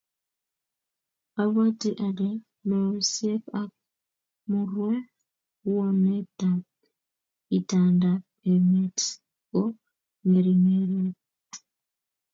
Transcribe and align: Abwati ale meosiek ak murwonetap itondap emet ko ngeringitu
Abwati 1.41 1.89
ale 2.07 2.29
meosiek 2.67 3.43
ak 3.61 3.71
murwonetap 4.49 6.61
itondap 7.57 8.21
emet 8.53 8.99
ko 9.51 9.61
ngeringitu 10.27 11.59